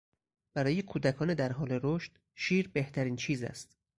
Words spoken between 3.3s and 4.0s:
است.